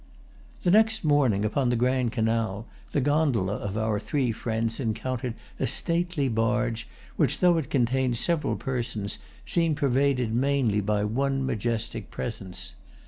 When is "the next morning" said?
0.63-1.45